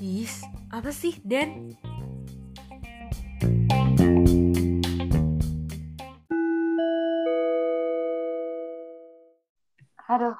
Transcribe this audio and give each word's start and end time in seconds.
Is, 0.00 0.44
apa 0.68 0.92
sih, 0.92 1.16
Den? 1.24 1.72
Aduh, 10.04 10.36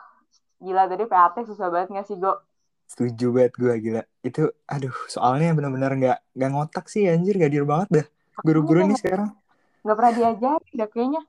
gila 0.61 0.85
tadi 0.85 1.09
PAT 1.09 1.41
susah 1.49 1.73
banget 1.73 1.97
gak 1.97 2.05
sih, 2.05 2.21
Go? 2.21 2.37
Setuju 2.85 3.33
banget 3.33 3.57
gue 3.57 3.75
gila. 3.81 4.03
Itu 4.21 4.53
aduh, 4.69 4.93
soalnya 5.09 5.57
bener-bener 5.57 5.97
nggak 5.97 6.19
nggak 6.37 6.51
ngotak 6.53 6.93
sih 6.93 7.09
anjir, 7.09 7.41
gak 7.41 7.57
dir 7.57 7.65
banget 7.65 7.89
dah. 7.89 8.07
Guru-guru 8.45 8.85
nih 8.93 9.01
sekarang. 9.01 9.33
Gak 9.81 9.97
pernah 9.97 10.13
diajarin 10.13 10.73
dah 10.77 10.89
kayaknya. 10.93 11.23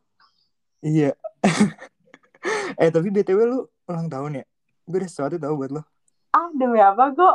Iya. 0.84 1.12
eh 2.76 2.90
tapi 2.90 3.08
BTW 3.10 3.40
lu 3.46 3.60
ulang 3.86 4.08
tahun 4.08 4.42
ya? 4.42 4.46
Gue 4.86 4.98
ada 5.02 5.08
sesuatu 5.08 5.36
tau 5.38 5.54
buat 5.54 5.72
lo. 5.72 5.82
Ah, 6.32 6.48
demi 6.56 6.80
apa, 6.80 7.12
Go? 7.12 7.32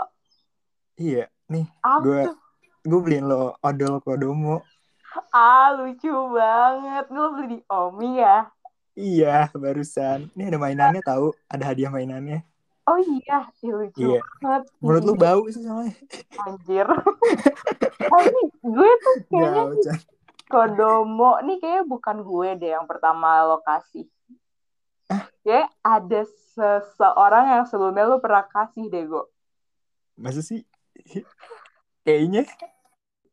Iya, 0.97 1.29
nih 1.47 1.69
gue 2.01 2.21
gue 2.83 3.01
beliin 3.03 3.29
lo 3.29 3.55
odol 3.61 4.01
kodomo. 4.01 4.65
Ah, 5.31 5.73
lucu 5.77 6.09
banget. 6.33 7.05
Lu 7.13 7.37
beli 7.37 7.47
di 7.47 7.59
Omi 7.69 8.21
ya? 8.21 8.49
Iya, 8.97 9.53
barusan. 9.53 10.33
Ini 10.33 10.49
ada 10.49 10.57
mainannya 10.57 11.05
tahu, 11.05 11.37
ada 11.53 11.65
hadiah 11.69 11.93
mainannya. 11.93 12.41
Oh 12.87 12.97
iya, 12.97 13.51
Ih, 13.61 13.73
lucu 13.75 13.99
Iya. 13.99 14.21
banget. 14.41 14.63
Menurut 14.79 15.03
lu 15.05 15.15
bau 15.19 15.43
sih 15.51 15.61
soalnya. 15.61 15.93
Anjir. 16.47 16.87
Tapi 18.13 18.41
gue 18.63 18.91
tuh 19.03 19.17
kayaknya 19.29 19.65
Jauh. 19.85 20.01
Kodomo 20.47 21.43
nih 21.43 21.59
kayaknya 21.59 21.83
bukan 21.85 22.17
gue 22.23 22.49
deh 22.63 22.71
yang 22.73 22.87
pertama 22.87 23.43
lokasi. 23.45 24.07
Kayak 25.47 25.71
ada 25.79 26.27
seseorang 26.59 27.45
yang 27.55 27.65
sebelumnya 27.71 28.03
lu 28.11 28.19
pernah 28.19 28.43
kasih 28.51 28.91
deh, 28.91 29.07
Go. 29.07 29.31
Masa 30.19 30.43
sih? 30.43 30.67
Kayaknya 32.03 32.51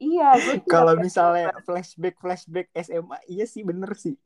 Iya, 0.03 0.35
gue 0.35 0.59
kalau 0.67 0.99
misalnya 0.99 1.55
flashback 1.63 2.19
flashback 2.19 2.67
SMA 2.75 3.15
iya 3.31 3.47
sih 3.47 3.63
bener 3.63 3.95
sih 3.95 4.19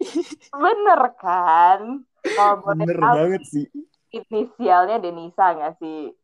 bener 0.50 1.02
kan? 1.22 2.02
Kalau 2.26 2.66
bener 2.66 2.98
tahu 2.98 3.14
banget 3.14 3.44
sih 3.46 3.66
inisialnya 4.10 4.98
Denisa 4.98 5.54
nggak 5.54 5.78
sih? 5.78 6.18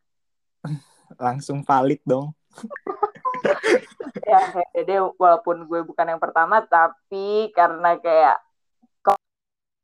langsung 1.21 1.61
valid 1.61 2.01
dong 2.01 2.33
Ya, 4.23 4.39
jadi 4.71 5.03
walaupun 5.19 5.67
gue 5.67 5.83
bukan 5.83 6.05
yang 6.05 6.21
pertama, 6.21 6.63
tapi 6.63 7.51
karena 7.51 7.97
kayak 7.99 8.39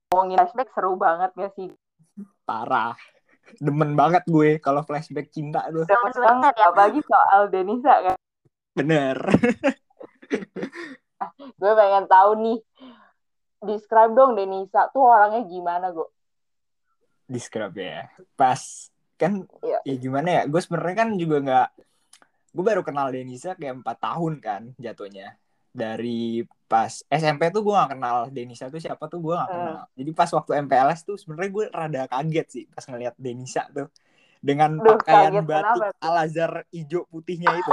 ngomongin 0.09 0.41
flashback 0.41 0.69
seru 0.73 0.97
banget 0.97 1.29
gak 1.37 1.53
sih? 1.53 1.69
parah 2.41 2.97
demen 3.55 3.93
banget 3.93 4.25
gue 4.25 4.57
kalau 4.57 4.81
flashback 4.81 5.29
cinta 5.29 5.69
tuh 5.69 5.85
Demen 5.85 6.09
banget 6.11 6.53
ya, 6.55 6.65
apalagi 6.67 7.01
soal 7.01 7.41
Denisa 7.47 7.93
kan. 8.03 8.17
bener 8.73 9.17
Gue 11.59 11.71
pengen 11.75 12.07
tahu 12.07 12.31
nih, 12.39 12.57
describe 13.61 14.15
dong 14.15 14.33
Denisa 14.33 14.87
tuh 14.89 15.03
orangnya 15.03 15.43
gimana, 15.45 15.91
Go? 15.91 16.09
describe 17.25 17.75
ya 17.75 18.09
pas 18.33 18.89
kan 19.13 19.45
Iya. 19.61 19.77
ya 19.85 19.95
gimana 19.95 20.29
ya 20.31 20.41
gue 20.43 20.57
sebenarnya 20.57 20.95
kan 20.97 21.09
juga 21.13 21.37
nggak 21.39 21.67
gue 22.49 22.63
baru 22.65 22.81
kenal 22.81 23.13
Denisa 23.13 23.53
kayak 23.53 23.85
empat 23.85 23.97
tahun 24.01 24.33
kan 24.41 24.61
jatuhnya 24.75 25.37
dari 25.79 26.43
pas 26.67 26.91
SMP 27.07 27.49
tuh 27.49 27.63
gue 27.63 27.73
gak 27.73 27.95
kenal 27.95 28.27
Denisa 28.29 28.67
tuh 28.67 28.77
siapa 28.77 29.07
tuh 29.07 29.23
gue 29.23 29.33
gak 29.33 29.47
Hmm. 29.47 29.55
kenal. 29.55 29.79
Jadi 29.95 30.11
pas 30.11 30.29
waktu 30.29 30.51
MPLS 30.59 30.99
tuh 31.01 31.15
sebenarnya 31.15 31.49
gue 31.49 31.65
rada 31.71 32.01
kaget 32.05 32.47
sih 32.51 32.63
pas 32.67 32.83
ngeliat 32.83 33.15
Denisa 33.15 33.63
tuh. 33.71 33.87
Dengan 34.39 34.75
Duh, 34.77 34.99
pakaian 34.99 35.31
kaget 35.33 35.45
batik 35.47 35.71
kenapa? 35.79 36.03
Al 36.03 36.15
Azhar 36.27 36.51
hijau 36.69 37.07
putihnya 37.07 37.49
itu. 37.55 37.71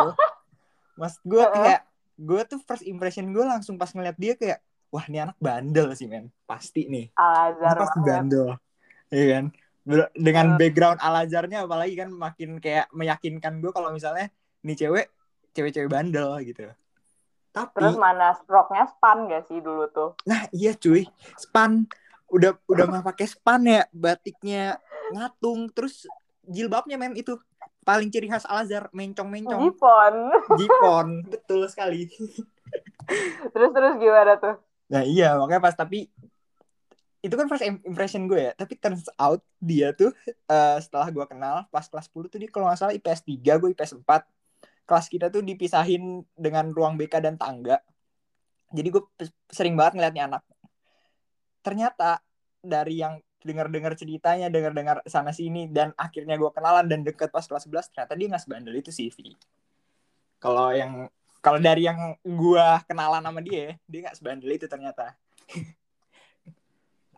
Mas 1.01 1.19
gue 1.21 1.43
Heeh. 1.43 1.53
kayak 1.53 1.81
gue 2.17 2.41
tuh 2.49 2.59
first 2.65 2.87
impression 2.87 3.29
gue 3.29 3.45
langsung 3.45 3.77
pas 3.77 3.91
ngeliat 3.93 4.17
dia 4.17 4.33
kayak 4.33 4.63
wah 4.89 5.05
ini 5.11 5.19
anak 5.21 5.37
bandel 5.37 5.93
sih 5.93 6.09
men. 6.09 6.33
Pasti 6.49 6.89
nih. 6.89 7.13
Al 7.19 7.59
ini 7.59 7.61
Azhar 7.61 7.77
pasti 7.83 7.99
bandel. 8.01 8.49
Iya 9.13 9.27
kan? 9.29 9.45
Dengan 10.17 10.47
background 10.57 10.99
Al 10.99 11.29
Azharnya 11.29 11.69
apalagi 11.69 11.95
kan 11.95 12.09
makin 12.11 12.59
kayak 12.59 12.89
meyakinkan 12.91 13.61
gue 13.61 13.71
kalau 13.71 13.93
misalnya 13.93 14.33
nih 14.65 14.75
cewek 14.75 15.07
cewek-cewek 15.53 15.87
bandel 15.87 16.33
gitu 16.43 16.73
tapi 17.57 17.73
Terus 17.81 17.97
mana 17.97 18.37
stroke-nya? 18.37 18.85
Span 18.85 19.25
gak 19.33 19.49
sih 19.49 19.65
dulu 19.65 19.89
tuh? 19.89 20.13
nah 20.29 20.45
iya 20.53 20.77
cuy 20.77 21.09
span. 21.41 21.89
Udah 22.29 22.61
udah 22.69 22.85
mah 22.93 23.01
pakai 23.01 23.25
span 23.25 23.65
ya 23.65 23.89
batiknya 23.97 24.77
ngatung. 25.09 25.73
Terus 25.73 26.05
jilbabnya 26.45 27.01
men 27.01 27.17
itu. 27.17 27.41
Paling 27.81 28.11
ciri 28.11 28.27
khas 28.27 28.43
Al 28.45 28.67
Azhar 28.67 28.91
mencong-mencong. 28.91 29.63
Jipon. 29.63 30.15
jipon 30.59 31.09
betul 31.33 31.65
sekali. 31.71 32.11
Terus 33.55 33.71
terus 33.71 33.95
gimana 33.97 34.35
tuh? 34.37 34.59
Nah 34.91 35.07
iya 35.07 35.39
makanya 35.39 35.63
pas 35.63 35.79
tapi 35.79 36.11
itu 37.23 37.35
kan 37.35 37.47
first 37.47 37.63
im- 37.63 37.83
impression 37.87 38.27
gue 38.27 38.51
ya. 38.51 38.53
Tapi 38.59 38.75
turns 38.75 39.07
out 39.15 39.39
dia 39.63 39.95
tuh 39.95 40.11
eh, 40.27 40.79
setelah 40.83 41.07
gue 41.15 41.25
kenal 41.31 41.63
pas 41.71 41.87
kelas 41.87 42.11
10 42.11 42.27
tuh 42.27 42.39
dia 42.43 42.51
kalau 42.51 42.67
nggak 42.67 42.79
salah 42.79 42.95
IPS 42.99 43.23
3 43.23 43.63
gue 43.63 43.69
IPS 43.71 44.03
4 44.03 44.27
kelas 44.87 45.07
kita 45.11 45.29
tuh 45.29 45.43
dipisahin 45.43 46.23
dengan 46.39 46.71
ruang 46.71 46.95
BK 46.95 47.21
dan 47.21 47.35
tangga. 47.35 47.83
Jadi 48.71 48.89
gue 48.91 49.03
sering 49.51 49.75
banget 49.75 49.99
ngeliatnya 49.99 50.23
anak. 50.31 50.43
Ternyata 51.61 52.23
dari 52.63 53.03
yang 53.03 53.19
dengar-dengar 53.43 53.95
ceritanya 53.95 54.51
dengar-dengar 54.51 55.07
sana 55.07 55.31
sini 55.31 55.71
dan 55.71 55.95
akhirnya 55.95 56.35
gue 56.35 56.51
kenalan 56.51 56.91
dan 56.91 57.07
deket 57.07 57.31
pas 57.31 57.47
kelas 57.47 57.71
11 57.71 57.95
ternyata 57.95 58.13
dia 58.19 58.27
nggak 58.27 58.43
sebandel 58.43 58.75
itu 58.75 58.91
sih 58.91 59.07
Vi 59.07 59.39
kalau 60.43 60.75
yang 60.75 61.09
kalau 61.41 61.63
dari 61.63 61.87
yang 61.87 62.19
gue 62.27 62.67
kenalan 62.91 63.23
sama 63.23 63.41
dia 63.41 63.79
dia 63.87 64.01
nggak 64.07 64.17
sebandel 64.19 64.51
itu 64.51 64.67
ternyata. 64.67 65.15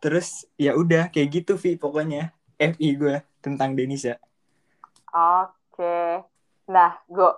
Terus 0.03 0.47
ya 0.55 0.79
udah 0.79 1.11
kayak 1.11 1.43
gitu 1.43 1.59
Vi 1.59 1.75
pokoknya 1.75 2.31
FI 2.61 2.89
gue 2.95 3.17
tentang 3.43 3.75
Denisa. 3.75 4.21
Oke. 5.11 6.23
Nah, 6.69 7.01
Go, 7.09 7.33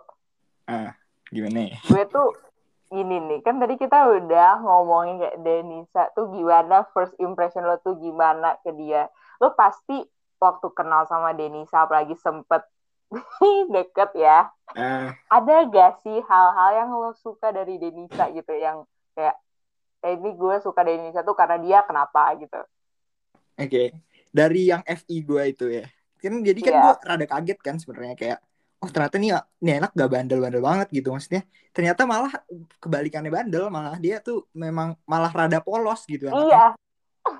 ah 0.70 0.94
gimana 1.34 1.74
ya 1.74 1.78
gue 1.82 2.02
tuh 2.06 2.30
ini 2.90 3.22
nih, 3.22 3.38
kan 3.46 3.62
tadi 3.62 3.78
kita 3.78 4.02
udah 4.18 4.66
ngomongin 4.66 5.22
kayak 5.22 5.38
Denisa 5.46 6.10
tuh 6.10 6.26
gimana 6.34 6.82
first 6.90 7.14
impression 7.22 7.62
lo 7.62 7.78
tuh 7.78 7.94
gimana 8.02 8.58
ke 8.66 8.74
dia. 8.74 9.06
Lo 9.38 9.54
pasti 9.54 9.94
waktu 10.42 10.66
kenal 10.74 11.06
sama 11.06 11.30
Denisa 11.30 11.86
apalagi 11.86 12.18
sempet 12.18 12.66
deket 13.74 14.10
ya. 14.18 14.50
Ah, 14.74 15.14
Ada 15.30 15.70
gak 15.70 16.02
sih 16.02 16.18
hal-hal 16.18 16.70
yang 16.82 16.90
lo 16.90 17.14
suka 17.14 17.54
dari 17.54 17.78
Denisa 17.78 18.26
gitu 18.34 18.50
yang 18.58 18.82
kayak 19.14 19.38
eh, 20.02 20.18
ini 20.18 20.34
gue 20.34 20.58
suka 20.58 20.82
Denisa 20.82 21.22
tuh 21.22 21.38
karena 21.38 21.62
dia 21.62 21.86
kenapa 21.86 22.34
gitu. 22.42 22.58
Oke, 23.54 23.94
dari 24.34 24.66
yang 24.66 24.82
FI 24.82 25.16
gue 25.22 25.42
itu 25.46 25.66
ya. 25.70 25.86
Kan 26.18 26.42
jadi 26.42 26.58
kan 26.58 26.74
Iya. 26.74 26.82
gue 26.82 26.94
rada 27.06 27.26
kaget 27.30 27.58
kan 27.62 27.78
sebenarnya 27.78 28.18
kayak 28.18 28.38
oh 28.80 28.90
ternyata 28.90 29.16
nih 29.20 29.36
nih 29.60 29.74
anak 29.84 29.92
gak 29.92 30.10
bandel-bandel 30.10 30.62
banget 30.64 30.88
gitu 30.90 31.12
maksudnya. 31.12 31.44
Ternyata 31.70 32.08
malah 32.08 32.32
kebalikannya 32.80 33.30
bandel, 33.30 33.68
malah 33.68 33.96
dia 34.00 34.18
tuh 34.24 34.48
memang 34.56 34.96
malah 35.04 35.30
rada 35.30 35.60
polos 35.60 36.08
gitu 36.08 36.26
anaknya. 36.26 36.48
Iya, 36.48 36.64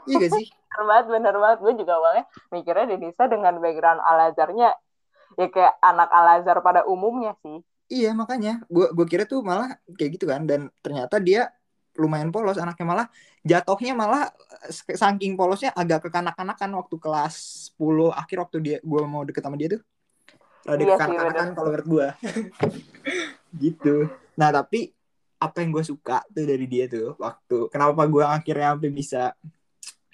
Iya 0.07 0.17
gak 0.21 0.33
sih? 0.37 0.47
bener 0.71 0.85
banget, 0.87 1.07
bener 1.09 1.35
banget. 1.41 1.59
Gue 1.65 1.73
juga 1.81 1.93
awalnya 1.99 2.25
mikirnya 2.53 2.87
Denisa 2.95 3.25
dengan 3.27 3.55
background 3.59 4.01
Al-Azharnya 4.05 4.71
ya 5.39 5.47
kayak 5.49 5.75
anak 5.81 6.09
Al-Azhar 6.13 6.59
pada 6.61 6.85
umumnya 6.85 7.35
sih. 7.41 7.65
Iya 7.91 8.15
makanya 8.15 8.63
gue 8.71 8.87
gue 8.95 9.07
kira 9.11 9.27
tuh 9.27 9.43
malah 9.43 9.75
kayak 9.99 10.21
gitu 10.21 10.31
kan 10.31 10.47
dan 10.47 10.71
ternyata 10.79 11.19
dia 11.19 11.51
lumayan 11.99 12.31
polos 12.31 12.55
anaknya 12.55 12.87
malah 12.87 13.07
jatuhnya 13.43 13.99
malah 13.99 14.31
eh, 14.63 14.95
saking 14.95 15.35
polosnya 15.35 15.75
agak 15.75 16.07
kekanak-kanakan 16.07 16.71
waktu 16.79 16.97
kelas 17.03 17.35
10 17.75 18.15
akhir 18.15 18.37
waktu 18.47 18.57
dia 18.63 18.77
gue 18.79 19.03
mau 19.11 19.27
deket 19.27 19.43
sama 19.43 19.59
dia 19.59 19.75
tuh 19.75 19.83
rada 20.63 20.77
Iya 20.77 20.87
sih, 20.87 20.99
kekanak-kanakan 20.99 21.49
kalau 21.53 21.69
menurut 21.69 21.89
gue 21.89 22.07
gitu. 23.65 23.97
Nah 24.37 24.49
tapi 24.51 24.93
apa 25.37 25.57
yang 25.65 25.73
gue 25.73 25.81
suka 25.83 26.21
tuh 26.29 26.45
dari 26.45 26.69
dia 26.69 26.85
tuh 26.85 27.17
waktu 27.17 27.73
kenapa 27.73 28.05
gue 28.05 28.21
akhirnya 28.21 28.77
sampai 28.77 28.91
bisa 28.93 29.23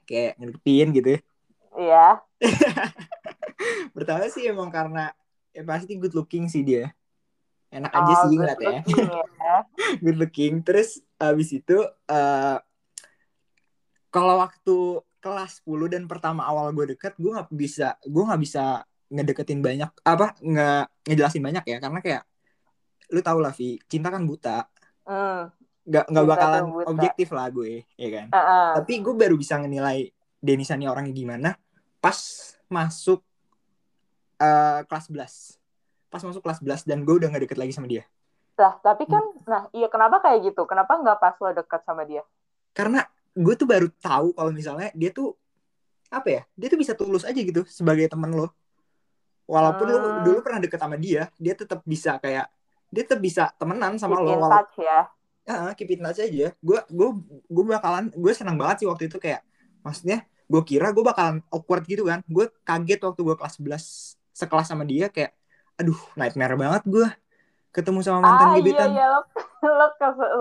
kayak 0.07 0.39
ngertiin 0.39 0.89
gitu 0.95 1.09
ya? 1.13 1.21
Iya. 1.77 2.07
pertama 3.97 4.29
sih 4.29 4.47
emang 4.47 4.71
karena 4.71 5.11
ya 5.51 5.65
pasti 5.65 5.99
good 5.99 6.15
looking 6.15 6.47
sih 6.47 6.63
dia. 6.63 6.95
Enak 7.67 7.91
aja 7.91 8.13
Oh, 8.15 8.31
sih 8.31 8.39
looking 8.39 8.81
ya. 9.43 9.59
good 9.99 10.17
looking. 10.17 10.63
Terus 10.63 11.03
abis 11.19 11.51
itu 11.53 11.77
eh 12.07 12.59
kalau 14.09 14.41
waktu 14.41 14.77
kelas 15.19 15.61
10 15.61 15.91
dan 15.91 16.03
pertama 16.07 16.47
awal 16.47 16.71
gue 16.71 16.95
deket 16.95 17.19
gue 17.19 17.35
nggak 17.35 17.51
bisa 17.51 17.99
gue 18.07 18.23
nggak 18.23 18.41
bisa 18.41 18.87
ngedeketin 19.07 19.63
banyak 19.63 19.91
apa 20.03 20.35
nggak 20.43 20.85
ngejelasin 21.07 21.43
banyak 21.43 21.65
ya 21.67 21.79
karena 21.79 21.99
kayak 22.03 22.23
lu 23.15 23.23
tau 23.23 23.39
lah 23.39 23.55
Vi 23.55 23.79
cinta 23.87 24.11
kan 24.11 24.27
buta. 24.27 24.67
Hmm. 25.07 25.55
nggak 25.87 26.11
nggak 26.11 26.27
bakalan 26.27 26.63
tuh 26.67 26.75
buta. 26.83 26.87
objektif 26.91 27.29
lah 27.31 27.47
gue 27.55 27.87
ya 27.95 28.09
kan? 28.11 28.27
Heeh. 28.35 28.71
tapi 28.83 28.93
gue 28.99 29.15
baru 29.15 29.39
bisa 29.39 29.55
ngenilai 29.63 30.11
Denisa 30.43 30.75
nih 30.75 30.91
orangnya 30.91 31.15
gimana 31.15 31.51
pas 32.03 32.19
masuk 32.67 33.23
uh, 34.43 34.83
kelas 34.83 35.07
11 35.15 36.11
pas 36.11 36.23
masuk 36.27 36.43
kelas 36.43 36.59
11 36.59 36.91
dan 36.91 36.99
gue 37.07 37.15
udah 37.15 37.31
gak 37.31 37.47
deket 37.47 37.59
lagi 37.63 37.71
sama 37.71 37.87
dia. 37.87 38.03
Lah 38.59 38.75
tapi 38.83 39.07
kan 39.07 39.23
nah 39.47 39.71
iya 39.71 39.87
kenapa 39.87 40.19
kayak 40.19 40.51
gitu? 40.51 40.67
Kenapa 40.67 40.99
nggak 40.99 41.19
pas 41.23 41.39
lo 41.39 41.55
deket 41.55 41.81
sama 41.87 42.03
dia? 42.03 42.27
Karena 42.75 43.07
gue 43.37 43.55
tuh 43.55 43.69
baru 43.71 43.87
tahu 44.03 44.35
kalau 44.35 44.51
misalnya 44.51 44.91
dia 44.91 45.15
tuh 45.15 45.39
apa 46.11 46.29
ya 46.31 46.43
dia 46.55 46.69
tuh 46.71 46.79
bisa 46.79 46.99
tulus 46.99 47.23
aja 47.27 47.37
gitu 47.37 47.63
sebagai 47.67 48.07
teman 48.11 48.35
lo 48.35 48.51
walaupun 49.47 49.87
Hmm. 49.89 50.23
dulu 50.27 50.39
pernah 50.43 50.61
deket 50.63 50.79
sama 50.83 50.97
dia 50.99 51.31
dia 51.39 51.55
tetap 51.55 51.81
bisa 51.87 52.19
kayak 52.19 52.47
dia 52.91 53.03
tetap 53.07 53.21
bisa 53.23 53.51
temenan 53.59 53.99
sama 53.99 54.19
Keep 54.19 54.27
lo 54.27 54.31
in 54.31 54.39
walaupun 54.43 54.53
touch 54.59 54.75
ya. 54.79 55.01
Ya 55.47 55.57
keep 55.79 55.91
in 55.95 56.01
touch 56.03 56.21
aja. 56.23 56.47
Gue 56.59 56.79
gue 56.91 57.09
gue 57.47 57.65
bakalan 57.67 58.11
gue 58.11 58.33
senang 58.35 58.59
banget 58.59 58.83
sih 58.83 58.89
waktu 58.91 59.07
itu 59.07 59.19
kayak 59.23 59.43
maksudnya 59.83 60.27
gue 60.47 60.63
kira 60.63 60.91
gue 60.91 61.05
bakalan 61.07 61.39
awkward 61.51 61.83
gitu 61.87 62.03
kan. 62.07 62.23
Gue 62.27 62.51
kaget 62.67 63.01
waktu 63.07 63.21
gue 63.23 63.37
kelas 63.39 63.55
11 63.59 63.85
sekelas 64.35 64.67
sama 64.69 64.83
dia 64.85 65.07
kayak 65.09 65.33
aduh 65.79 65.97
nightmare 66.19 66.57
banget 66.57 66.83
gue 66.89 67.07
ketemu 67.71 68.01
sama 68.03 68.21
mantan 68.25 68.49
ah 68.49 68.57
iya 68.57 68.63
gebetan. 68.65 68.89
iya 68.91 69.05
lo 69.13 69.21
lo 69.79 69.87
ke 69.95 70.09
se- 70.19 70.33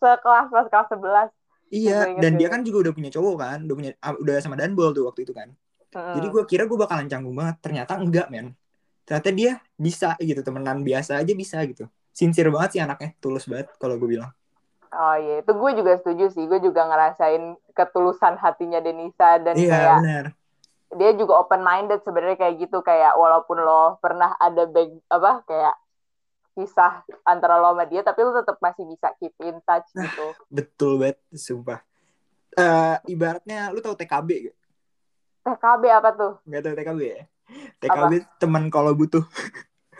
sekelas 0.00 0.46
pas 0.48 0.66
kelas 0.72 0.88
sebelas. 0.92 1.28
Iya 1.68 1.90
Gue 1.98 2.10
inget, 2.14 2.22
dan 2.22 2.32
dia 2.38 2.48
kan 2.52 2.60
juga 2.62 2.78
udah 2.88 2.92
punya 2.94 3.10
cowok 3.10 3.34
kan 3.40 3.58
udah 3.66 3.76
punya 3.76 3.90
ah, 4.00 4.14
udah 4.14 4.34
sama 4.44 4.54
Danbol 4.54 4.90
tuh 4.94 5.04
waktu 5.08 5.26
itu 5.26 5.32
kan 5.34 5.48
Jadi 5.94 6.26
gue 6.30 6.42
kira 6.46 6.62
gue 6.66 6.78
bakalan 6.78 7.06
canggung 7.10 7.34
banget 7.34 7.56
ternyata 7.62 7.92
enggak 7.98 8.26
men 8.30 8.54
ternyata 9.04 9.30
dia 9.36 9.52
bisa 9.76 10.16
gitu 10.16 10.40
temenan 10.40 10.80
biasa 10.80 11.20
aja 11.20 11.32
bisa 11.36 11.60
gitu 11.68 11.84
sincere 12.08 12.48
banget 12.48 12.70
sih 12.78 12.80
anaknya 12.80 13.12
tulus 13.20 13.44
banget 13.44 13.68
kalau 13.76 14.00
gue 14.00 14.08
bilang 14.16 14.32
Oh 14.94 15.18
iya, 15.18 15.42
itu 15.42 15.50
gue 15.50 15.70
juga 15.74 15.98
setuju 15.98 16.30
sih. 16.30 16.46
Gue 16.46 16.62
juga 16.62 16.86
ngerasain 16.86 17.58
ketulusan 17.74 18.38
hatinya 18.38 18.78
Denisa 18.78 19.42
dan 19.42 19.58
iya 19.58 19.70
kayak 19.74 19.98
benar 19.98 20.24
dia 20.94 21.10
juga 21.18 21.42
open 21.42 21.66
minded 21.66 22.00
sebenarnya 22.06 22.38
kayak 22.38 22.54
gitu 22.62 22.78
kayak 22.78 23.18
walaupun 23.18 23.58
lo 23.58 23.98
pernah 23.98 24.38
ada 24.38 24.62
back 24.70 24.94
apa 25.10 25.42
kayak 25.50 25.74
kisah 26.54 27.02
antara 27.26 27.58
lo 27.58 27.74
sama 27.74 27.82
dia 27.90 28.06
tapi 28.06 28.22
lo 28.22 28.30
tetap 28.30 28.62
masih 28.62 28.86
bisa 28.86 29.10
keep 29.18 29.34
in 29.42 29.58
touch 29.66 29.90
Nah. 29.98 30.06
gitu. 30.06 30.26
betul 30.46 31.02
banget 31.02 31.18
sumpah 31.34 31.82
Eh 32.54 32.96
ibaratnya 33.10 33.74
lu 33.74 33.82
tahu 33.82 33.98
TKB 33.98 34.28
gak? 34.46 34.56
TKB 35.44 35.82
apa 35.92 36.10
tuh? 36.16 36.32
Nggak 36.48 36.60
tahu 36.64 36.74
TKB 36.74 37.00
ya? 37.04 37.20
TKB 37.78 38.12
teman 38.40 38.72
kalau 38.72 38.96
butuh. 38.96 39.22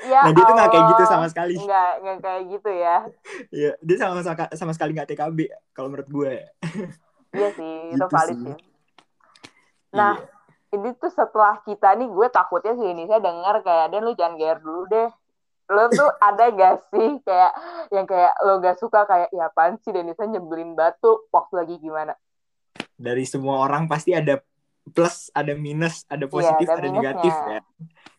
Ya 0.05 0.26
Nah 0.26 0.32
dia 0.35 0.43
tuh 0.43 0.55
nggak 0.56 0.70
kayak 0.73 0.85
gitu 0.91 1.02
sama 1.06 1.26
sekali. 1.31 1.55
Nggak, 1.61 1.91
nggak 2.02 2.19
kayak 2.25 2.43
gitu 2.50 2.70
ya. 2.73 2.96
Iya, 3.52 3.70
dia 3.79 3.96
sama 4.00 4.20
sama 4.52 4.73
sekali 4.73 4.91
nggak 4.96 5.08
TKB 5.12 5.38
kalau 5.70 5.88
menurut 5.93 6.08
gue. 6.08 6.35
Iya 7.31 7.49
sih, 7.55 7.75
itu 7.93 8.00
Gitu 8.00 8.11
valid 8.11 8.37
sih. 8.37 8.44
sih. 8.50 8.56
Nah, 9.94 10.19
Iya. 10.19 10.81
ini 10.81 10.91
tuh 10.99 11.12
setelah 11.12 11.62
kita 11.62 11.94
nih 11.94 12.08
gue 12.11 12.26
takutnya 12.29 12.75
sih 12.75 12.88
ini 12.91 13.06
saya 13.06 13.23
denger 13.23 13.62
kayak 13.62 13.87
dan 13.94 14.00
lu 14.02 14.12
jangan 14.19 14.35
gear 14.35 14.58
dulu 14.58 14.91
deh 14.91 15.06
lo 15.70 15.88
tuh 15.88 16.11
ada 16.29 16.50
gak 16.50 16.76
sih 16.93 17.23
kayak 17.23 17.52
yang 17.88 18.05
kayak 18.05 18.35
lo 18.43 18.58
gak 18.61 18.76
suka 18.76 19.06
kayak 19.06 19.31
ya 19.32 19.49
apaan 19.49 19.79
sih 19.81 19.94
Denisa 19.94 20.26
nyebelin 20.26 20.75
batu 20.75 21.25
waktu 21.31 21.55
lagi 21.56 21.75
gimana 21.79 22.12
dari 22.99 23.23
semua 23.25 23.62
orang 23.62 23.87
pasti 23.87 24.12
ada 24.12 24.43
plus, 24.92 25.31
ada 25.32 25.54
minus, 25.56 26.04
ada 26.10 26.28
positif, 26.28 26.69
Iya, 26.69 26.76
ada 26.76 26.88
ada, 26.88 26.96
negatif 26.96 27.34
ya. 27.34 27.60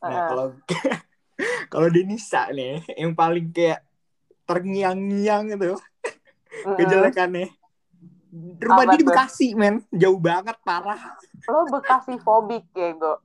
Nah 0.02 0.10
Heeh. 0.10 0.28
kalau 0.30 0.46
kalau 1.72 1.88
Denisa 1.92 2.50
nih 2.50 2.82
yang 2.96 3.14
paling 3.14 3.52
kayak 3.52 3.84
terngiang-ngiang 4.46 5.54
itu 5.54 5.76
Mm-mm. 6.66 6.78
kejelekannya. 6.80 7.50
Rumah 8.36 8.84
Apa 8.84 8.92
dia 8.92 9.00
di? 9.00 9.06
Bekasi, 9.08 9.48
men. 9.56 9.80
Jauh 9.96 10.20
banget, 10.20 10.56
parah. 10.66 11.00
lo 11.46 11.70
bekasi 11.70 12.18
fobik 12.18 12.66
ya 12.74 12.90
gue 12.98 13.16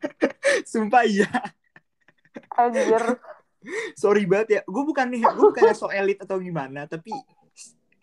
Sumpah 0.70 1.06
iya. 1.06 1.30
anjir 2.58 3.02
sorry 3.94 4.24
banget 4.24 4.48
ya 4.48 4.60
gue 4.64 4.82
bukan 4.82 5.06
nih 5.12 5.22
gue 5.22 5.44
bukan 5.52 5.70
so 5.76 5.92
elit 5.92 6.18
atau 6.18 6.40
gimana 6.40 6.88
tapi 6.88 7.12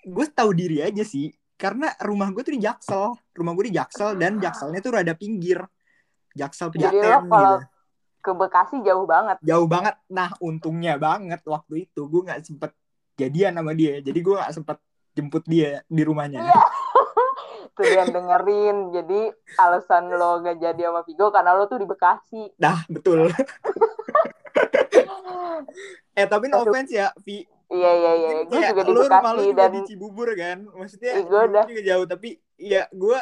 gue 0.06 0.26
tahu 0.32 0.54
diri 0.54 0.80
aja 0.86 1.04
sih 1.04 1.34
karena 1.58 1.90
rumah 2.06 2.30
gue 2.30 2.46
tuh 2.46 2.54
di 2.54 2.62
Jaksel. 2.62 3.18
Rumah 3.34 3.52
gue 3.58 3.66
di 3.68 3.76
Jaksel 3.76 4.14
dan 4.16 4.38
Jakselnya 4.38 4.80
tuh 4.80 4.92
rada 4.94 5.14
pinggir. 5.18 5.60
Jaksel 6.38 6.70
Jadi 6.70 7.02
Pejaten 7.02 7.02
lo 7.02 7.20
kalau- 7.28 7.60
gitu. 7.66 7.76
ke 8.22 8.32
Bekasi 8.36 8.76
jauh 8.86 9.06
banget. 9.10 9.38
Jauh 9.42 9.66
banget. 9.66 9.96
Nah 10.14 10.30
untungnya 10.38 11.00
banget 11.02 11.42
waktu 11.44 11.90
itu 11.90 12.06
gue 12.06 12.22
nggak 12.28 12.46
sempet 12.46 12.72
jadian 13.18 13.58
sama 13.58 13.74
dia. 13.74 13.98
Jadi 14.00 14.20
gue 14.22 14.36
nggak 14.38 14.54
sempet 14.54 14.78
jemput 15.18 15.44
dia 15.50 15.82
di 15.90 16.02
rumahnya. 16.06 16.46
Iya. 16.46 16.62
tuh 17.78 17.86
yang 17.90 18.10
dengerin. 18.10 18.78
Jadi 18.94 19.20
alasan 19.58 20.10
lo 20.14 20.42
gak 20.42 20.58
jadi 20.58 20.90
sama 20.90 21.02
Vigo 21.06 21.30
karena 21.30 21.54
lo 21.54 21.66
tuh 21.66 21.82
di 21.82 21.88
Bekasi. 21.90 22.54
Dah 22.54 22.86
betul. 22.90 23.30
Eh 26.14 26.26
tapi 26.26 26.50
no 26.50 26.66
offense 26.66 26.94
ya 26.94 27.14
Vi 27.22 27.46
iya 27.72 27.92
iya 27.94 28.12
iya. 28.16 28.30
Gue 28.48 28.60
juga 28.62 28.84
di 28.84 28.94
Bekasi 28.94 29.48
dan 29.56 29.70
di 29.76 29.82
Cibubur 29.88 30.30
kan? 30.38 30.58
Maksudnya 30.72 31.14
gua 31.28 31.42
udah. 31.48 31.64
juga 31.68 31.82
jauh 31.84 32.06
tapi 32.08 32.30
ya 32.58 32.88
gue 32.92 33.20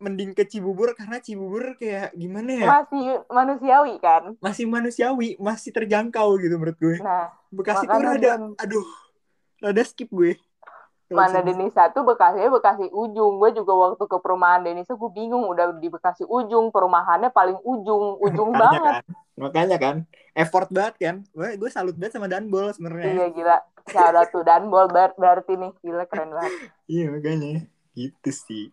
mending 0.00 0.32
ke 0.32 0.48
Cibubur 0.48 0.96
karena 0.96 1.20
Cibubur 1.20 1.76
kayak 1.76 2.16
gimana 2.16 2.50
ya? 2.56 2.66
Masih 2.68 3.04
manusiawi 3.28 3.94
kan? 4.00 4.22
Masih 4.40 4.64
manusiawi 4.68 5.28
masih 5.36 5.70
terjangkau 5.72 6.40
gitu 6.40 6.56
menurut 6.56 6.78
gue. 6.80 6.96
Nah 7.00 7.32
Bekasi 7.50 7.84
tuh 7.84 8.00
rada 8.00 8.20
Dan. 8.20 8.42
aduh 8.56 8.86
rada 9.60 9.82
skip 9.84 10.08
gue 10.08 10.38
mana 11.10 11.42
Cibubur. 11.42 11.46
Denisa 11.50 11.82
tuh 11.90 12.02
Bekasi 12.06 12.38
Bekasi 12.46 12.86
ujung. 12.94 13.42
Gue 13.42 13.50
juga 13.50 13.72
waktu 13.74 14.04
ke 14.06 14.16
perumahan 14.22 14.62
Denisa 14.62 14.94
gue 14.94 15.10
bingung 15.10 15.44
udah 15.50 15.74
di 15.76 15.90
Bekasi 15.90 16.22
ujung. 16.24 16.70
Perumahannya 16.70 17.34
paling 17.34 17.58
ujung 17.66 18.16
ujung 18.22 18.54
makanya 18.54 18.62
banget. 18.62 18.94
kan 18.94 19.04
makanya 19.36 19.76
kan. 19.76 19.96
Effort 20.38 20.68
banget 20.70 20.94
kan. 21.02 21.16
Gue 21.34 21.58
gue 21.58 21.70
salut 21.70 21.98
banget 21.98 22.14
sama 22.14 22.30
Danbol 22.30 22.70
sebenarnya. 22.70 23.10
Iya 23.10 23.26
gila. 23.34 23.58
Shout 23.90 24.26
tuh 24.30 24.42
dan 24.46 24.70
bol 24.70 24.86
ber 24.86 25.10
berarti 25.18 25.58
nih. 25.58 25.72
Gila 25.82 26.06
keren 26.06 26.30
banget. 26.30 26.54
Iya 26.86 27.04
makanya. 27.10 27.66
Gitu 27.98 28.30
sih. 28.30 28.70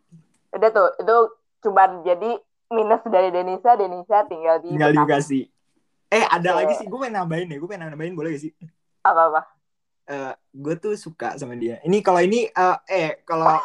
Udah 0.54 0.70
tuh 0.70 0.94
itu 1.02 1.18
cuman 1.66 2.06
jadi 2.06 2.38
minus 2.70 3.02
dari 3.10 3.34
Denisa. 3.34 3.74
Denisa 3.74 4.30
tinggal 4.30 4.62
di 4.62 4.78
tinggal 4.78 4.94
di 4.94 5.00
Bekasi. 5.02 5.42
Eh 6.14 6.24
ada 6.24 6.62
lagi 6.62 6.78
sih. 6.78 6.86
Gue 6.86 7.02
pengen 7.02 7.26
nambahin 7.26 7.50
deh 7.50 7.58
gue 7.58 7.66
pengen 7.68 7.90
nambahin 7.92 8.14
boleh 8.14 8.38
gak 8.38 8.46
sih? 8.46 8.54
Apa 9.02 9.57
apa 10.08 10.32
eh 10.32 10.34
gue 10.56 10.76
tuh 10.80 10.94
suka 10.96 11.36
sama 11.36 11.60
dia. 11.60 11.84
Ini 11.84 12.00
kalau 12.00 12.24
ini 12.24 12.48
eh, 12.48 12.78
eh 12.88 13.12
kalau 13.28 13.60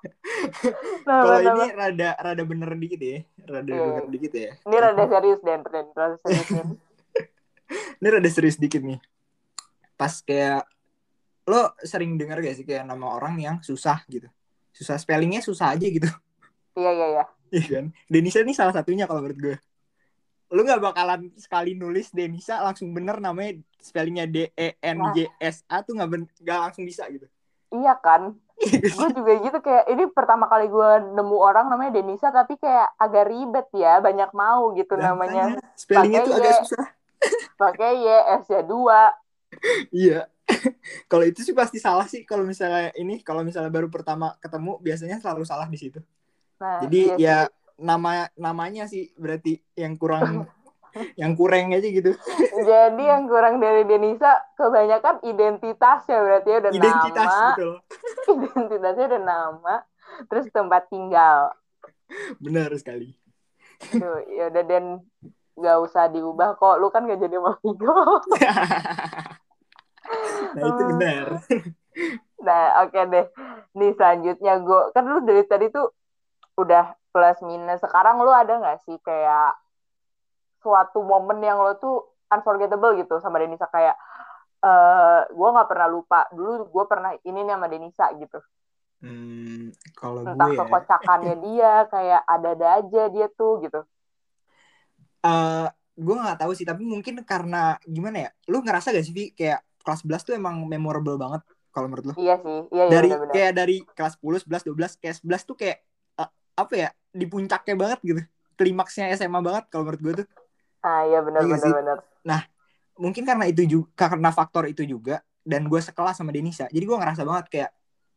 kalau 1.04 1.38
ini 1.44 1.64
rada 1.76 2.16
rada 2.16 2.42
bener 2.48 2.72
dikit 2.80 3.00
ya, 3.00 3.18
rada 3.44 3.70
Iya, 3.70 3.84
bener 3.84 4.06
dikit 4.08 4.32
ya. 4.32 4.50
ini 4.64 4.76
rada 4.80 5.04
serius 5.06 5.40
dan 5.44 5.60
rada 5.60 6.16
serius. 6.24 6.68
Ini 8.00 8.08
rada 8.10 8.30
serius 8.32 8.58
dikit 8.58 8.82
nih. 8.82 8.98
Pas 9.94 10.10
kayak 10.26 10.66
lo 11.46 11.70
sering 11.86 12.18
denger 12.18 12.42
gak 12.42 12.56
sih 12.58 12.66
kayak 12.66 12.82
nama 12.82 13.14
orang 13.14 13.38
yang 13.38 13.56
susah 13.62 14.02
gitu. 14.10 14.26
Susah 14.74 14.98
spellingnya 14.98 15.38
susah 15.38 15.78
aja 15.78 15.86
gitu. 15.86 16.10
iya 16.74 16.90
iya 16.90 17.06
iya 17.14 17.24
Iya 17.54 17.66
kan? 17.70 17.86
Denisa 18.10 18.42
ini 18.42 18.58
salah 18.58 18.74
satunya 18.74 19.06
kalau 19.06 19.22
menurut 19.22 19.38
gue. 19.38 19.56
Lu 20.50 20.66
nggak 20.66 20.82
bakalan 20.82 21.30
sekali 21.38 21.78
nulis 21.78 22.10
Denisa 22.10 22.58
langsung 22.60 22.90
bener 22.90 23.22
namanya 23.22 23.54
spellingnya 23.78 24.26
D 24.26 24.50
E 24.52 24.74
N 24.82 24.98
J 25.14 25.30
S 25.38 25.62
A 25.70 25.80
tuh 25.80 25.94
nggak 25.94 26.42
nggak 26.42 26.58
langsung 26.68 26.84
bisa 26.84 27.06
gitu. 27.08 27.26
iya 27.70 27.94
kan 28.02 28.34
gue 28.98 29.08
juga 29.14 29.32
gitu 29.40 29.58
kayak 29.62 29.86
ini 29.94 30.04
pertama 30.10 30.50
kali 30.50 30.66
gue 30.66 30.90
nemu 31.16 31.36
orang 31.38 31.70
namanya 31.70 32.02
Denisa 32.02 32.28
tapi 32.34 32.58
kayak 32.58 32.98
agak 32.98 33.30
ribet 33.30 33.70
ya 33.72 34.02
banyak 34.02 34.30
mau 34.34 34.74
gitu 34.74 34.98
Dan 34.98 35.06
namanya 35.14 35.54
spellingnya 35.78 36.26
tuh 36.26 36.34
agak 36.34 36.66
susah. 36.66 36.86
pakai 37.62 37.90
Y 38.02 38.08
S 38.42 38.44
nya 38.50 38.60
dua 38.66 39.14
Iya. 39.90 40.26
kalau 41.10 41.22
itu 41.22 41.46
sih 41.46 41.54
pasti 41.54 41.78
salah 41.78 42.06
sih 42.10 42.26
kalau 42.26 42.42
misalnya 42.42 42.90
ini 42.98 43.22
kalau 43.22 43.46
misalnya 43.46 43.70
baru 43.70 43.86
pertama 43.86 44.34
ketemu 44.42 44.82
biasanya 44.82 45.16
selalu 45.22 45.46
salah 45.46 45.70
di 45.70 45.78
situ. 45.78 46.00
nah 46.58 46.82
Jadi 46.82 47.14
iya 47.14 47.16
ya 47.16 47.36
sih. 47.46 47.54
Nama 47.80 48.28
namanya 48.36 48.84
sih 48.84 49.10
berarti 49.16 49.56
yang 49.74 49.96
kurang 49.96 50.44
yang 51.20 51.32
kurang 51.38 51.72
aja 51.72 51.86
gitu. 51.86 52.12
jadi 52.66 53.02
yang 53.02 53.30
kurang 53.30 53.62
dari 53.62 53.86
Denisa 53.86 54.36
kebanyakan 54.58 55.22
identitasnya 55.22 56.18
berarti 56.18 56.48
ya 56.50 56.58
udah 56.60 56.72
Identitas 56.74 57.26
nama 57.30 57.48
betul. 57.56 57.74
identitasnya 58.44 59.06
udah 59.16 59.22
nama 59.22 59.74
terus 60.28 60.46
tempat 60.52 60.90
tinggal 60.90 61.54
Benar 62.42 62.74
sekali. 62.76 63.14
Tuh, 63.80 64.20
ya 64.28 64.52
udah 64.52 64.64
dan 64.66 64.84
nggak 65.56 65.78
usah 65.88 66.08
diubah 66.08 66.56
kok 66.56 66.76
lu 66.80 66.88
kan 66.88 67.04
gak 67.04 67.20
jadi 67.20 67.36
sama 67.36 67.52
Vigo 67.60 67.92
nah, 70.56 70.62
itu 70.64 70.82
benar. 70.96 71.26
Nah, 72.40 72.64
oke 72.82 73.00
deh. 73.12 73.26
Nih 73.76 73.92
selanjutnya 73.94 74.58
gue 74.58 74.80
kan 74.96 75.04
lu 75.04 75.20
dari 75.22 75.44
tadi 75.44 75.68
tuh 75.68 75.92
udah 76.58 76.96
plus 77.12 77.38
minus. 77.48 77.78
Sekarang 77.84 78.16
lu 78.24 78.32
ada 78.32 78.52
nggak 78.60 78.78
sih 78.86 78.96
kayak 79.06 79.56
suatu 80.62 81.00
momen 81.10 81.38
yang 81.48 81.58
lo 81.64 81.72
tuh 81.80 81.94
unforgettable 82.34 82.92
gitu 83.00 83.14
sama 83.24 83.40
Denisa 83.40 83.66
kayak 83.74 83.96
eh 84.60 85.20
gue 85.32 85.48
nggak 85.54 85.68
pernah 85.72 85.88
lupa 85.88 86.28
dulu 86.36 86.68
gue 86.68 86.84
pernah 86.92 87.10
ini 87.28 87.40
nih 87.46 87.54
sama 87.56 87.66
Denisa 87.72 88.06
gitu. 88.20 88.38
Hmm, 89.00 89.72
kalau 89.96 90.22
entah 90.28 90.36
gue 90.36 90.52
ya, 90.60 90.60
kekocakannya 90.60 91.34
dia 91.44 91.72
kayak 91.92 92.22
ada-ada 92.34 92.66
aja 92.80 93.02
dia 93.14 93.26
tuh 93.38 93.52
gitu 93.64 93.80
eh 95.26 95.66
gue 96.00 96.14
nggak 96.16 96.38
tahu 96.40 96.52
sih, 96.56 96.64
tapi 96.64 96.82
mungkin 96.88 97.20
karena 97.28 97.76
gimana 97.84 98.16
ya? 98.24 98.30
Lu 98.48 98.64
ngerasa 98.64 98.88
gak 98.96 99.04
sih, 99.04 99.12
Vi, 99.12 99.36
kayak 99.36 99.60
kelas 99.84 100.00
11 100.00 100.22
tuh 100.24 100.32
emang 100.32 100.56
memorable 100.64 101.16
banget 101.20 101.44
kalau 101.74 101.86
menurut 101.92 102.06
lu? 102.12 102.14
iya 102.22 102.34
sih 102.44 102.58
iya 102.74 102.84
iya 102.90 102.96
Dari 102.96 103.08
benar-benar 103.08 103.36
kayak 103.36 103.52
dari 103.54 103.76
kelas 103.84 104.16
10, 104.16 104.40
11, 104.42 104.62
12, 104.64 104.92
kayak 104.96 105.16
11 105.20 105.42
tuh 105.44 105.56
kayak 105.60 105.76
eh, 106.20 106.30
apa 106.56 106.74
ya? 106.74 106.88
Di 107.10 107.26
puncaknya 107.26 107.74
banget 107.74 107.98
gitu. 108.02 108.22
Klimaksnya 108.56 109.10
SMA 109.16 109.40
banget 109.40 109.64
kalau 109.72 109.88
menurut 109.88 110.00
gue 110.02 110.14
tuh. 110.24 110.28
ah 110.80 111.04
iya 111.04 111.20
benar 111.20 111.44
Iya 111.44 111.56
benar 111.60 111.76
benar 112.24 112.40
Mungkin 113.00 113.24
karena 113.24 113.48
itu 113.48 113.64
juga 113.64 114.12
karena 114.12 114.28
faktor 114.28 114.68
itu 114.68 114.84
juga 114.84 115.24
dan 115.40 115.64
gue 115.64 115.80
sekelas 115.80 116.20
sama 116.20 116.36
Denisa. 116.36 116.68
Jadi 116.68 116.84
gue 116.84 116.96
ngerasa 117.00 117.24
banget 117.24 117.46
kayak 117.48 117.70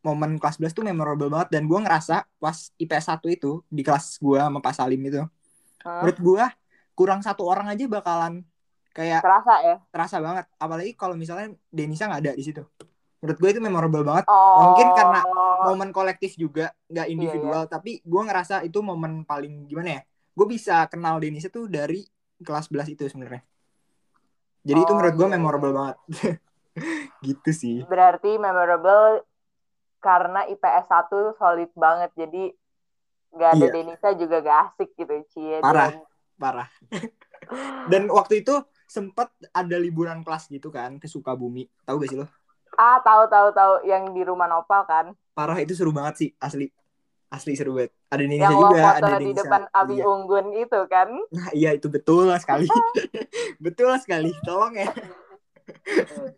momen 0.03 0.35
kelas 0.35 0.59
11 0.59 0.75
tuh 0.75 0.83
memorable 0.83 1.31
banget 1.31 1.55
dan 1.55 1.63
gue 1.63 1.79
ngerasa 1.79 2.27
pas 2.35 2.57
IPS 2.75 3.05
1 3.07 3.23
itu 3.31 3.63
di 3.71 3.81
kelas 3.87 4.19
gue 4.19 4.35
sama 4.35 4.59
Pak 4.59 4.75
Salim 4.75 4.99
itu 4.99 5.23
Hmm, 5.83 5.99
menurut 5.99 6.19
gue 6.19 6.45
kurang 6.95 7.19
satu 7.19 7.43
orang 7.43 7.67
aja 7.67 7.83
bakalan 7.91 8.39
kayak 8.95 9.19
kerasa 9.19 9.53
ya 9.59 9.75
terasa 9.91 10.17
banget 10.23 10.45
apalagi 10.55 10.95
kalau 10.95 11.11
misalnya 11.19 11.51
Denisa 11.67 12.07
nggak 12.07 12.21
ada 12.23 12.33
di 12.39 12.43
situ 12.43 12.63
menurut 13.23 13.39
gue 13.39 13.49
itu 13.55 13.61
memorable 13.63 14.03
banget. 14.03 14.27
Oh 14.27 14.67
Mungkin 14.67 14.87
karena 14.91 15.19
momen 15.63 15.89
kolektif 15.95 16.35
juga 16.35 16.75
nggak 16.91 17.07
Iya, 17.07 17.13
individual 17.15 17.63
tapi 17.71 18.03
gue 18.03 18.21
ngerasa 18.27 18.67
itu 18.67 18.83
momen 18.83 19.23
paling 19.23 19.63
gimana 19.71 19.97
ya 19.97 20.01
gue 20.33 20.47
bisa 20.49 20.83
kenal 20.91 21.23
Denisa 21.23 21.47
tuh 21.47 21.71
dari 21.71 22.03
kelas 22.43 22.67
11 22.67 22.91
itu 22.91 23.07
sebenarnya. 23.07 23.39
Jadi 24.67 24.79
itu 24.83 24.91
Oh, 24.91 24.97
menurut 24.99 25.15
gue 25.15 25.27
iya, 25.31 25.33
memorable 25.39 25.71
iya. 25.71 25.77
banget. 25.79 25.97
Gitu 27.31 27.51
sih. 27.55 27.77
Berarti 27.87 28.35
memorable 28.35 29.23
karena 30.03 30.43
IPS 30.51 30.91
1 30.91 31.31
solid 31.39 31.71
banget 31.79 32.11
jadi 32.19 32.51
gak 33.39 33.49
ada 33.55 33.65
Iya. 33.65 33.71
Denisa 33.71 34.09
juga 34.19 34.35
gak 34.43 34.59
asik 34.75 34.89
gitu 34.99 35.15
Cie. 35.31 35.63
Parah. 35.63 35.95
Dan- 35.95 36.11
parah 36.33 36.67
dan 37.91 38.09
waktu 38.09 38.41
itu 38.41 38.51
sempet 38.89 39.29
ada 39.53 39.77
liburan 39.77 40.25
kelas 40.25 40.49
gitu 40.49 40.73
kan 40.73 40.97
ke 40.99 41.07
Sukabumi. 41.07 41.69
Tahu 41.87 42.03
gak 42.03 42.09
sih 42.11 42.19
lo 42.19 42.27
ah 42.77 42.99
tahu 43.01 43.29
tahu 43.29 43.47
tahu 43.53 43.73
yang 43.87 44.11
di 44.11 44.21
rumah 44.25 44.49
Nopal 44.49 44.83
kan 44.85 45.05
parah 45.33 45.57
itu 45.61 45.73
seru 45.73 45.93
banget 45.93 46.15
sih 46.19 46.29
asli 46.37 46.69
asli 47.33 47.57
seru 47.57 47.77
banget 47.77 47.91
ada 48.13 48.23
Denisa 48.29 48.45
yang 48.45 48.53
juga 48.53 48.77
foto 48.77 48.97
ada 49.01 49.13
di 49.17 49.25
Denisa 49.25 49.39
depan 49.41 49.61
Abi 49.73 49.95
iya. 49.97 50.05
Unggun 50.05 50.45
itu 50.53 50.79
kan 50.85 51.07
Nah, 51.33 51.49
iya 51.57 51.69
itu 51.73 51.89
betul 51.89 52.29
sekali. 52.37 52.69
betul 53.65 53.89
sekali. 53.97 54.29
Tolong 54.45 54.77
ya. 54.77 54.89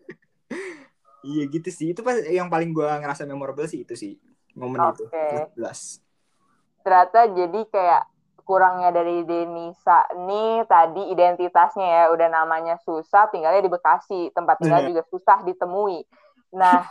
iya 1.36 1.42
gitu 1.52 1.68
sih. 1.68 1.92
Itu 1.92 2.00
pas 2.00 2.16
yang 2.24 2.48
paling 2.48 2.72
gua 2.72 2.96
ngerasa 2.96 3.28
memorable 3.28 3.68
sih 3.68 3.84
itu 3.84 3.92
sih. 3.92 4.16
Momen 4.56 4.96
itu. 4.96 5.04
Oke. 5.04 5.52
14. 5.52 6.00
ternyata 6.86 7.26
jadi 7.34 7.60
kayak 7.66 8.02
kurangnya 8.46 8.94
dari 8.94 9.26
Denisa 9.26 10.06
nih 10.14 10.62
tadi 10.70 11.10
identitasnya 11.10 11.82
ya 11.82 12.04
udah 12.14 12.30
namanya 12.30 12.78
susah 12.78 13.26
tinggalnya 13.34 13.58
di 13.58 13.66
Bekasi 13.66 14.30
tempat 14.30 14.62
tinggal 14.62 14.86
juga 14.86 15.02
susah 15.10 15.42
ditemui 15.42 16.06
nah 16.56 16.88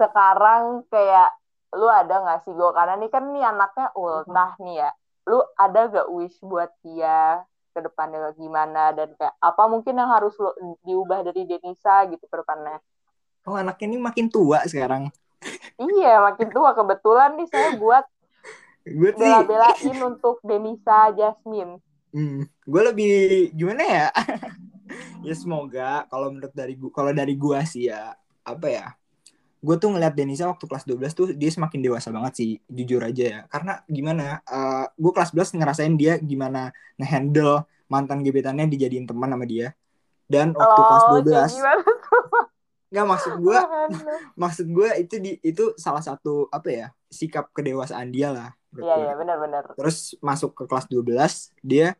sekarang 0.00 0.88
kayak 0.88 1.36
lu 1.76 1.84
ada 1.84 2.24
nggak 2.24 2.40
sih 2.48 2.52
gue 2.56 2.70
karena 2.72 2.96
nih 2.96 3.10
kan 3.12 3.24
nih 3.28 3.44
anaknya 3.44 3.86
ultah 3.92 4.56
nih 4.64 4.88
ya. 4.88 4.90
Lu 5.28 5.44
ada 5.60 5.80
gak 5.92 6.08
wish 6.08 6.40
buat 6.40 6.72
dia 6.80 7.44
ke 7.76 7.84
depannya 7.84 8.32
gimana? 8.32 8.96
Dan 8.96 9.12
kayak 9.20 9.36
apa 9.36 9.62
mungkin 9.68 9.92
yang 10.00 10.08
harus 10.08 10.32
lu 10.40 10.48
diubah 10.88 11.20
dari 11.20 11.44
Denisa 11.44 12.08
gitu 12.08 12.24
ke 12.24 12.36
depannya? 12.40 12.80
Oh, 13.44 13.60
anaknya 13.60 13.92
ini 13.92 13.98
makin 14.00 14.32
tua 14.32 14.64
sekarang. 14.64 15.12
iya 15.76 16.24
makin 16.24 16.48
tua. 16.48 16.72
Kebetulan 16.72 17.36
nih 17.36 17.48
saya 17.52 17.76
buat 17.76 18.04
Gue 18.88 19.12
sih. 19.12 19.20
bela-belain 19.20 19.96
untuk 20.00 20.40
Denisa 20.40 21.12
Jasmine. 21.12 21.76
Hmm, 22.08 22.48
gue 22.48 22.82
lebih 22.88 23.12
gimana 23.52 23.84
ya? 23.84 24.06
ya 25.26 25.34
semoga 25.34 26.06
kalau 26.08 26.32
menurut 26.32 26.54
dari 26.54 26.74
gua 26.78 26.90
kalau 26.92 27.12
dari 27.12 27.34
gua 27.36 27.60
sih 27.66 27.90
ya 27.90 28.16
apa 28.50 28.66
ya? 28.68 28.86
Gue 29.58 29.74
tuh 29.74 29.90
ngeliat 29.90 30.14
Denisa 30.14 30.46
waktu 30.46 30.64
kelas 30.64 30.86
12 30.86 31.10
tuh 31.12 31.26
dia 31.34 31.50
semakin 31.50 31.80
dewasa 31.82 32.08
banget 32.14 32.32
sih, 32.38 32.50
jujur 32.70 33.02
aja 33.02 33.24
ya. 33.24 33.40
Karena 33.50 33.82
gimana? 33.86 34.38
eh 34.46 34.86
gue 34.94 35.12
kelas 35.12 35.34
11 35.34 35.58
ngerasain 35.58 35.94
dia 35.94 36.14
gimana 36.16 36.70
ngehandle 36.94 37.66
mantan 37.86 38.22
gebetannya 38.22 38.70
dijadiin 38.70 39.04
teman 39.04 39.28
sama 39.28 39.44
dia. 39.44 39.74
Dan 40.28 40.52
waktu 40.54 40.80
kelas 40.80 41.04
Oh, 41.04 41.18
kayak 41.18 41.24
12 41.50 41.52
gimana? 41.56 41.82
nggak 42.88 43.04
maksud 43.04 43.32
gue 43.36 43.58
maksud 44.42 44.66
gue 44.72 44.88
itu 44.96 45.14
di 45.20 45.32
itu 45.44 45.76
salah 45.76 46.00
satu 46.00 46.48
apa 46.48 46.68
ya 46.72 46.86
sikap 47.12 47.52
kedewasaan 47.52 48.08
dia 48.08 48.32
lah 48.32 48.50
Iya, 48.72 48.94
iya, 48.96 49.12
benar-benar. 49.12 49.76
terus 49.76 50.16
masuk 50.20 50.56
ke 50.56 50.64
kelas 50.64 50.88
12 50.88 51.52
dia 51.60 51.96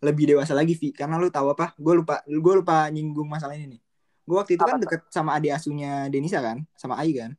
lebih 0.00 0.28
dewasa 0.28 0.52
lagi 0.52 0.76
Vi 0.76 0.92
karena 0.92 1.16
lu 1.16 1.32
tahu 1.32 1.52
apa 1.52 1.72
gue 1.76 1.94
lupa 1.96 2.20
gue 2.24 2.54
lupa 2.60 2.92
nyinggung 2.92 3.24
masalah 3.24 3.56
ini 3.56 3.76
nih 3.76 3.80
gue 4.28 4.36
waktu 4.36 4.52
itu 4.60 4.64
Apa 4.64 4.68
kan 4.70 4.76
tuh? 4.76 4.84
deket 4.84 5.00
sama 5.08 5.30
adik 5.40 5.52
asuhnya 5.56 5.90
Denisa 6.12 6.38
kan? 6.44 6.60
Sama 6.76 7.00
Ai 7.00 7.16
kan? 7.16 7.32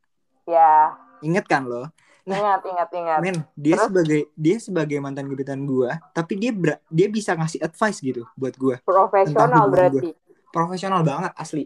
Ya, 0.49 0.97
inget 1.21 1.45
kan 1.45 1.69
lo? 1.69 1.85
Ingat, 2.25 2.61
ingat, 2.61 2.89
ingat. 2.93 3.19
men 3.25 3.37
dia 3.57 3.73
Terus? 3.77 3.89
sebagai 3.89 4.19
dia 4.37 4.55
sebagai 4.61 4.97
mantan 5.01 5.25
gebetan 5.29 5.65
gue 5.65 5.89
tapi 6.13 6.37
dia 6.37 6.51
ber- 6.53 6.81
dia 6.93 7.07
bisa 7.09 7.33
ngasih 7.33 7.57
advice 7.61 7.99
gitu 8.05 8.21
buat 8.37 8.53
gue 8.53 8.75
Profesional 8.85 9.65
berarti. 9.69 10.09
profesional 10.49 11.01
banget 11.05 11.31
asli. 11.37 11.65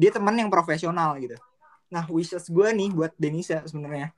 Dia 0.00 0.08
teman 0.12 0.32
yang 0.36 0.48
profesional 0.48 1.16
gitu. 1.20 1.36
Nah 1.92 2.04
wishes 2.08 2.48
gue 2.48 2.68
nih 2.72 2.88
buat 2.92 3.12
Denisa 3.20 3.60
sebenarnya. 3.68 4.12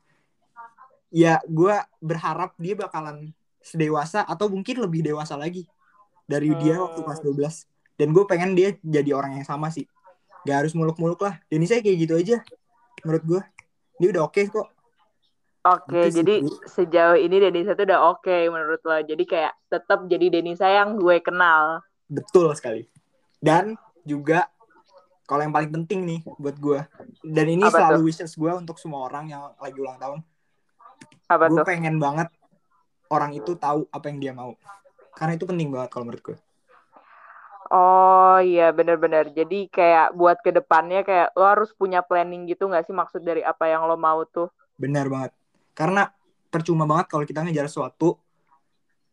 Ya 1.14 1.38
gue 1.46 1.74
berharap 2.02 2.58
dia 2.58 2.74
bakalan 2.74 3.30
sedewasa 3.62 4.26
atau 4.26 4.50
mungkin 4.50 4.82
lebih 4.82 5.06
dewasa 5.06 5.38
lagi 5.38 5.64
dari 6.26 6.50
dia 6.58 6.74
Hmm. 6.76 6.84
waktu 6.90 7.00
kelas 7.06 7.20
12 7.22 7.54
dan 7.96 8.10
gue 8.10 8.24
pengen 8.26 8.58
dia 8.58 8.74
jadi 8.82 9.14
orang 9.14 9.38
yang 9.38 9.46
sama 9.46 9.70
sih 9.70 9.86
gak 10.44 10.56
harus 10.64 10.72
muluk-muluk 10.72 11.20
lah. 11.20 11.40
Denisa 11.48 11.80
kayak 11.80 11.98
gitu 11.98 12.14
aja 12.16 12.36
menurut 13.02 13.24
gue 13.24 13.42
dia 13.98 14.08
udah 14.12 14.22
oke 14.28 14.40
kok. 14.48 14.68
Oke, 15.64 15.96
Gitu 15.96 16.08
sih, 16.12 16.16
jadi 16.20 16.34
Bu. 16.44 16.48
sejauh 16.68 17.16
ini 17.16 17.36
Denisa 17.40 17.72
tuh 17.72 17.88
udah 17.88 18.00
oke 18.12 18.36
menurut 18.52 18.84
lo. 18.84 19.00
Jadi 19.00 19.24
kayak 19.24 19.52
tetap 19.66 20.04
jadi 20.04 20.26
Denisa 20.28 20.68
yang 20.68 21.00
gue 21.00 21.16
kenal. 21.24 21.80
betul 22.04 22.52
sekali. 22.52 22.84
Dan 23.40 23.72
juga 24.04 24.44
kalau 25.24 25.40
yang 25.40 25.56
paling 25.56 25.72
penting 25.72 26.04
nih 26.04 26.20
buat 26.36 26.56
gue 26.60 26.84
dan 27.24 27.46
ini 27.48 27.64
Apa 27.64 27.72
selalu 27.80 28.12
wishes 28.12 28.36
gue 28.36 28.52
untuk 28.52 28.76
semua 28.76 29.08
orang 29.08 29.32
yang 29.32 29.56
lagi 29.56 29.78
ulang 29.80 29.96
tahun. 29.96 30.20
Apa 31.32 31.48
gue 31.48 31.56
tuh? 31.56 31.64
pengen 31.64 31.96
banget 31.96 32.28
orang 33.08 33.32
itu 33.32 33.56
tahu 33.56 33.88
apa 33.88 34.12
yang 34.12 34.18
dia 34.20 34.32
mau. 34.36 34.52
Karena 35.16 35.32
itu 35.32 35.48
penting 35.48 35.72
banget 35.72 35.88
kalau 35.88 36.04
menurut 36.04 36.20
gue 36.20 36.36
Oh 37.72 38.36
iya, 38.44 38.62
benar-benar. 38.78 39.24
Jadi 39.38 39.68
kayak 39.76 40.12
buat 40.18 40.38
ke 40.44 40.50
depannya 40.52 41.00
kayak 41.08 41.28
lo 41.38 41.44
harus 41.52 41.70
punya 41.80 42.00
planning 42.04 42.44
gitu 42.50 42.68
nggak 42.68 42.84
sih 42.86 42.94
maksud 43.00 43.20
dari 43.24 43.42
apa 43.44 43.64
yang 43.72 43.82
lo 43.88 43.96
mau 43.96 44.20
tuh? 44.28 44.48
benar 44.74 45.06
banget 45.06 45.32
karena 45.74 46.10
percuma 46.50 46.84
banget 46.86 47.06
kalau 47.10 47.24
kita 47.26 47.42
ngejar 47.42 47.66
sesuatu 47.70 48.18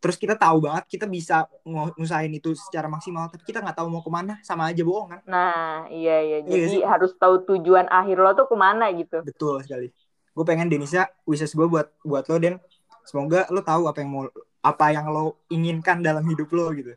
terus 0.01 0.17
kita 0.17 0.34
tahu 0.34 0.65
banget 0.65 0.84
kita 0.89 1.05
bisa 1.05 1.46
ng- 1.62 1.93
ngusahain 1.98 2.34
itu 2.34 2.58
secara 2.58 2.89
maksimal 2.89 3.29
tapi 3.29 3.46
kita 3.46 3.62
nggak 3.62 3.77
tahu 3.77 3.88
mau 3.93 4.01
ke 4.01 4.10
mana 4.10 4.34
sama 4.41 4.70
aja 4.74 4.81
bohong 4.81 5.13
kan 5.13 5.22
Nah, 5.29 5.86
iya 5.93 6.12
iya. 6.25 6.38
Iya 6.41 6.50
Jadi 6.50 6.72
sih. 6.74 6.81
harus 6.81 7.12
tahu 7.22 7.36
tujuan 7.46 7.86
akhir 7.88 8.17
lo 8.17 8.29
tuh 8.34 8.48
ke 8.50 8.55
mana 8.58 8.89
gitu. 8.98 9.22
betul 9.22 9.62
sekali 9.62 9.88
gue 10.31 10.46
pengen 10.48 10.67
Denisa 10.72 11.12
wishes 11.27 11.53
gue 11.53 11.67
buat 11.67 11.88
buat 12.01 12.24
lo 12.25 12.36
dan 12.41 12.58
semoga 13.05 13.46
lo 13.53 13.62
tahu 13.62 13.86
apa 13.91 14.00
yang 14.01 14.10
mau 14.15 14.24
apa 14.63 14.86
yang 14.96 15.05
lo 15.12 15.38
inginkan 15.53 16.01
dalam 16.01 16.24
hidup 16.25 16.50
lo 16.55 16.72
gitu 16.74 16.96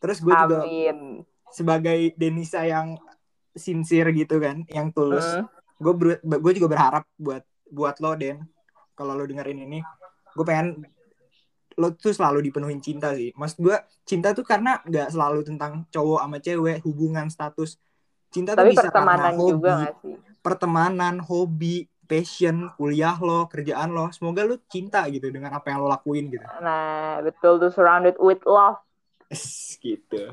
terus 0.00 0.18
gue 0.24 0.32
juga 0.32 0.64
sebagai 1.52 2.16
Denisa 2.16 2.64
yang 2.64 2.96
sincere 3.52 4.10
gitu 4.16 4.40
kan 4.40 4.64
yang 4.70 4.90
tulus 4.94 5.26
gue 5.80 5.92
gue 6.20 6.52
juga 6.60 6.68
berharap 6.68 7.04
buat 7.16 7.42
buat 7.70 7.96
lo 8.02 8.12
Den. 8.18 8.44
Kalau 8.92 9.16
lo 9.16 9.24
dengerin 9.24 9.64
ini 9.64 9.80
gue 10.36 10.44
pengen 10.44 10.84
lo 11.80 11.96
tuh 11.96 12.12
selalu 12.12 12.44
dipenuhin 12.50 12.82
cinta 12.84 13.16
sih. 13.16 13.32
Mas 13.32 13.56
gue 13.56 13.72
cinta 14.04 14.36
tuh 14.36 14.44
karena 14.44 14.84
nggak 14.84 15.08
selalu 15.16 15.40
tentang 15.46 15.88
cowok 15.88 16.20
sama 16.20 16.38
cewek 16.42 16.84
hubungan 16.84 17.26
status. 17.32 17.80
Cinta 18.28 18.52
tuh 18.52 18.68
Tapi 18.68 18.76
bisa 18.76 18.92
pertemanan 18.92 19.32
karena 19.32 19.40
hobi. 19.40 19.50
juga 19.50 19.70
nggak 19.80 19.96
sih? 20.04 20.16
pertemanan 20.40 21.16
hobi 21.20 21.84
passion 22.04 22.68
kuliah 22.76 23.16
lo 23.16 23.48
kerjaan 23.48 23.96
lo. 23.96 24.12
Semoga 24.12 24.44
lo 24.44 24.60
cinta 24.68 25.08
gitu 25.08 25.32
dengan 25.32 25.56
apa 25.56 25.72
yang 25.72 25.80
lo 25.80 25.88
lakuin 25.88 26.28
gitu. 26.28 26.44
Nah, 26.60 27.24
betul 27.24 27.56
tuh 27.56 27.72
surrounded 27.72 28.20
with 28.20 28.44
love. 28.44 28.76
Gitu 29.80 30.24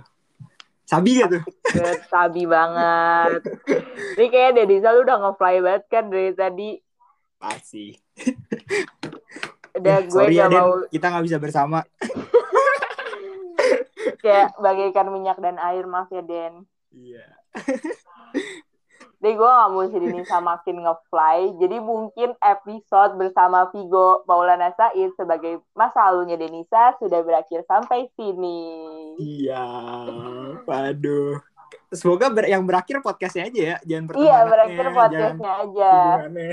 sabi 0.88 1.20
gak 1.20 1.36
tuh 1.36 1.44
sabi 2.08 2.48
banget. 2.48 3.44
Ini 4.16 4.26
kayak 4.32 4.56
Dedisa 4.56 4.96
lu 4.96 5.04
udah 5.04 5.20
nge-fly 5.20 5.60
banget 5.60 5.84
kan 5.92 6.08
dari 6.08 6.32
tadi. 6.32 6.80
pasti 7.38 7.92
Udah 9.78 10.00
Eh, 10.00 10.08
gue 10.08 10.10
sorry 10.10 10.40
ya 10.40 10.48
gak 10.48 10.52
Den 10.56 10.64
mau 10.64 10.74
kita 10.88 11.06
nggak 11.12 11.26
bisa 11.28 11.38
bersama 11.38 11.80
kayak 14.24 14.56
bagaikan 14.58 15.12
minyak 15.12 15.38
dan 15.38 15.60
air 15.60 15.86
maaf 15.86 16.08
ya 16.10 16.24
Den. 16.24 16.64
iya 16.96 17.28
Jadi 19.28 19.44
gue 19.44 19.52
gak 19.60 19.72
mau 19.76 19.84
si 19.84 19.98
Denisa 20.00 20.40
makin 20.40 20.88
nge-fly. 20.88 21.60
Jadi 21.60 21.84
mungkin 21.84 22.32
episode 22.40 23.20
bersama 23.20 23.68
Vigo 23.76 24.24
Maulana 24.24 24.72
Said 24.72 25.12
sebagai 25.20 25.60
masa 25.76 26.08
lalunya 26.08 26.40
Denisa 26.40 26.96
sudah 26.96 27.20
berakhir 27.28 27.68
sampai 27.68 28.08
sini. 28.16 28.64
Iya, 29.20 29.68
waduh. 30.64 31.44
Semoga 31.92 32.32
ber 32.32 32.48
yang 32.48 32.64
berakhir 32.64 33.04
podcastnya 33.04 33.52
aja 33.52 33.60
ya, 33.60 33.78
jangan 33.84 34.16
Iya, 34.16 34.16
pertemanannya, 34.16 34.48
berakhir 34.48 34.80
jangan 34.80 34.96
podcastnya 34.96 35.52
aja. 35.60 35.92
hubungannya. 35.92 36.52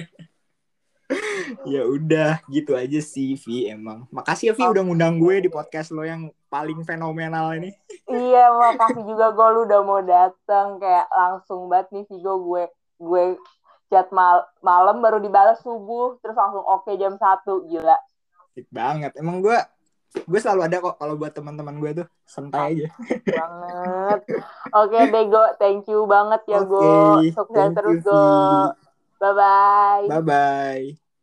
Ya 1.65 1.83
udah, 1.85 2.41
gitu 2.49 2.75
aja 2.75 3.01
sih 3.01 3.37
Vi 3.41 3.69
emang. 3.71 4.07
Makasih 4.11 4.51
ya 4.51 4.55
Vi 4.55 4.65
udah 4.65 4.83
ngundang 4.85 5.19
gue 5.19 5.45
di 5.45 5.51
podcast 5.53 5.91
lo 5.93 6.05
yang 6.05 6.33
paling 6.49 6.81
fenomenal 6.87 7.55
ini. 7.59 7.75
Iya, 8.07 8.55
makasih 8.55 9.03
juga 9.03 9.35
gue 9.35 9.49
lu 9.55 9.61
udah 9.67 9.81
mau 9.83 10.01
dateng 10.03 10.79
kayak 10.79 11.11
langsung 11.11 11.67
banget 11.67 11.89
nih 11.91 12.05
Vigo 12.11 12.35
gue 12.47 12.65
gue 12.95 13.23
chat 13.91 14.09
mal 14.15 14.47
malam 14.63 15.03
baru 15.03 15.19
dibalas 15.21 15.61
subuh 15.61 16.17
terus 16.23 16.39
langsung 16.39 16.63
oke 16.63 16.91
jam 16.95 17.19
satu 17.19 17.67
gila. 17.67 17.99
Asik 18.55 18.71
banget. 18.71 19.13
Emang 19.19 19.43
gue 19.43 19.59
gue 20.15 20.39
selalu 20.39 20.63
ada 20.71 20.77
kok 20.79 20.97
kalau 21.03 21.19
buat 21.19 21.35
teman-teman 21.35 21.75
gue 21.83 21.91
tuh 22.05 22.07
santai 22.23 22.87
aja. 22.87 22.89
banget. 23.27 24.21
Oke 24.71 24.99
deh 25.11 25.25
Go, 25.27 25.43
thank 25.59 25.91
you 25.91 26.07
banget 26.07 26.43
ya 26.47 26.63
Go. 26.63 27.19
Oke, 27.19 27.35
Sukses 27.35 27.71
terus 27.75 27.99
you, 27.99 28.07
Go. 28.07 28.15
Vi. 28.15 28.85
Bye 29.19 29.35
bye. 29.35 30.07
Bye 30.07 30.23
bye. 30.23 31.04